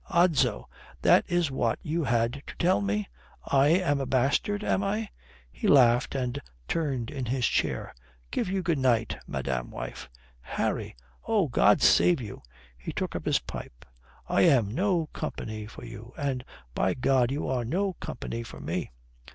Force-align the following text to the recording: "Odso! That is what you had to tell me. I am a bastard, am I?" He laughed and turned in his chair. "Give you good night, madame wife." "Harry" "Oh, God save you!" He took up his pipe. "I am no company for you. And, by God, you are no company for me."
"Odso! 0.09 0.67
That 1.03 1.25
is 1.27 1.51
what 1.51 1.77
you 1.83 2.03
had 2.05 2.41
to 2.47 2.55
tell 2.57 2.81
me. 2.81 3.07
I 3.45 3.67
am 3.67 3.99
a 4.01 4.07
bastard, 4.07 4.63
am 4.63 4.83
I?" 4.83 5.09
He 5.51 5.67
laughed 5.67 6.15
and 6.15 6.41
turned 6.67 7.11
in 7.11 7.27
his 7.27 7.45
chair. 7.45 7.93
"Give 8.31 8.49
you 8.49 8.63
good 8.63 8.79
night, 8.79 9.15
madame 9.27 9.69
wife." 9.69 10.09
"Harry" 10.41 10.95
"Oh, 11.27 11.49
God 11.49 11.83
save 11.83 12.19
you!" 12.19 12.41
He 12.79 12.91
took 12.91 13.15
up 13.15 13.25
his 13.27 13.37
pipe. 13.37 13.85
"I 14.27 14.41
am 14.41 14.73
no 14.73 15.05
company 15.13 15.67
for 15.67 15.85
you. 15.85 16.15
And, 16.17 16.43
by 16.73 16.95
God, 16.95 17.29
you 17.29 17.47
are 17.47 17.63
no 17.63 17.93
company 17.93 18.41
for 18.41 18.59
me." 18.59 18.89